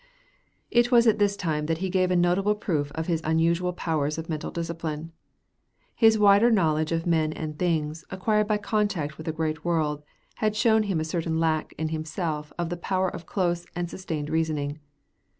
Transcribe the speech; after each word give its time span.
It 0.71 0.89
was 0.91 1.05
at 1.05 1.19
this 1.19 1.37
time 1.37 1.67
that 1.67 1.77
he 1.77 1.91
gave 1.91 2.09
a 2.09 2.15
notable 2.15 2.55
proof 2.55 2.91
of 2.93 3.05
his 3.05 3.21
unusual 3.23 3.71
powers 3.71 4.17
of 4.17 4.29
mental 4.29 4.49
discipline. 4.49 5.11
His 5.93 6.17
wider 6.17 6.49
knowledge 6.49 6.91
of 6.91 7.05
men 7.05 7.31
and 7.33 7.59
things, 7.59 8.03
acquired 8.09 8.47
by 8.47 8.57
contact 8.57 9.17
with 9.19 9.27
the 9.27 9.31
great 9.31 9.63
world, 9.63 10.01
had 10.37 10.55
shown 10.55 10.81
him 10.89 10.99
a 10.99 11.03
certain 11.05 11.39
lack 11.39 11.73
in 11.77 11.89
himself 11.89 12.51
of 12.57 12.69
the 12.71 12.77
power 12.77 13.09
of 13.09 13.27
close 13.27 13.67
and 13.75 13.91
sustained 13.91 14.31
reasoning. 14.31 14.79